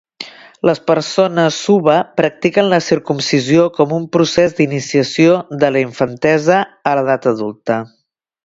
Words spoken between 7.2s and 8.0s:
adulta.